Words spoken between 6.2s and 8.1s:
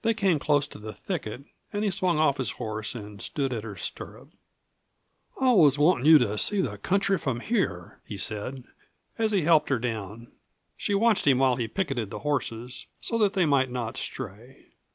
see the country from here,"